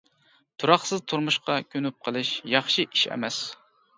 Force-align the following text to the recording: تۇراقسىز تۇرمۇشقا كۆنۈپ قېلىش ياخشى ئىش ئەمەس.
تۇراقسىز 0.61 1.03
تۇرمۇشقا 1.11 1.57
كۆنۈپ 1.75 1.99
قېلىش 2.07 2.31
ياخشى 2.55 2.87
ئىش 2.95 3.07
ئەمەس. 3.17 3.41